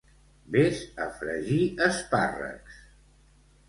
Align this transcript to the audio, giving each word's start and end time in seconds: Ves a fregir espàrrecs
Ves 0.55 0.81
a 1.05 1.07
fregir 1.19 1.61
espàrrecs 1.91 2.85